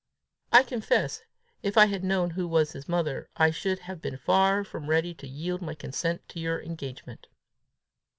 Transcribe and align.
"I 0.51 0.63
confess, 0.63 1.21
if 1.61 1.77
I 1.77 1.85
had 1.85 2.03
known 2.03 2.31
who 2.31 2.47
was 2.47 2.71
his 2.71 2.89
mother, 2.89 3.29
I 3.37 3.51
should 3.51 3.77
have 3.81 4.01
been 4.01 4.17
far 4.17 4.63
from 4.63 4.89
ready 4.89 5.13
to 5.13 5.27
yield 5.27 5.61
my 5.61 5.75
consent 5.75 6.27
to 6.29 6.39
your 6.39 6.59
engagement." 6.59 7.27